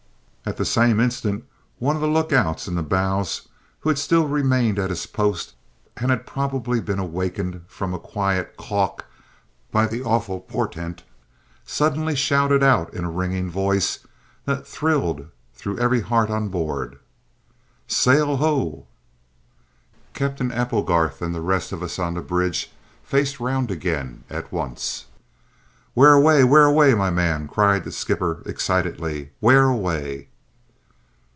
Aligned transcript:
At 0.43 0.57
the 0.57 0.65
same 0.65 0.99
instant 0.99 1.45
one 1.77 1.95
of 1.95 2.01
the 2.01 2.09
lookouts 2.09 2.67
in 2.67 2.75
the 2.75 2.83
bows 2.83 3.47
who 3.81 3.89
had 3.89 3.97
still 3.99 4.27
remained 4.27 4.79
at 4.79 4.89
his 4.89 5.05
post 5.05 5.53
and 5.95 6.09
had 6.09 6.25
probably 6.25 6.81
been 6.81 6.99
awakened 6.99 7.61
from 7.67 7.93
a 7.93 7.99
quiet 7.99 8.57
"caulk" 8.57 9.05
by 9.71 9.85
the 9.87 10.03
awful 10.03 10.41
portent, 10.41 11.03
suddenly 11.63 12.15
shouted 12.15 12.63
out 12.63 12.93
in 12.93 13.05
a 13.05 13.09
ringing 13.09 13.49
voice, 13.49 13.99
that 14.43 14.67
thrilled 14.67 15.27
through 15.53 15.77
every 15.77 16.01
heart 16.01 16.29
on 16.29 16.49
board 16.49 16.97
"Sail 17.87 18.37
ho!" 18.37 18.87
Captain 20.13 20.51
Applegarth 20.51 21.21
and 21.21 21.33
the 21.35 21.39
rest 21.41 21.71
of 21.71 21.81
us 21.81 21.97
on 21.97 22.15
the 22.15 22.21
bridge 22.21 22.71
faced 23.03 23.39
round 23.39 23.71
again 23.71 24.23
at 24.29 24.51
once. 24.51 25.05
"Where 25.93 26.13
away, 26.13 26.43
where 26.43 26.65
away, 26.65 26.93
my 26.95 27.11
man?" 27.11 27.47
cried 27.47 27.85
the 27.85 27.91
skipper 27.93 28.41
excitedly. 28.45 29.29
"Where 29.39 29.65
away?" 29.69 30.27